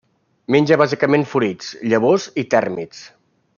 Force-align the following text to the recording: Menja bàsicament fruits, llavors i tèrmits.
Menja 0.55 0.77
bàsicament 0.81 1.27
fruits, 1.35 1.69
llavors 1.93 2.27
i 2.45 2.47
tèrmits. 2.57 3.07